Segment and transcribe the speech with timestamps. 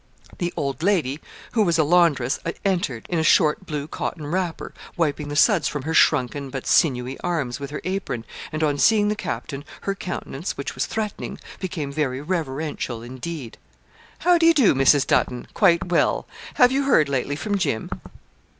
[0.39, 1.19] The old lady,
[1.51, 5.83] who was a laundress, entered, in a short blue cotton wrapper, wiping the suds from
[5.83, 10.57] her shrunken but sinewy arms with her apron, and on seeing the captain, her countenance,
[10.57, 13.59] which was threatening, became very reverential indeed.
[14.17, 15.05] 'How d'ye do, Mrs.
[15.05, 15.45] Dutton?
[15.53, 16.25] Quite well.
[16.55, 17.91] Have you heard lately from Jim?'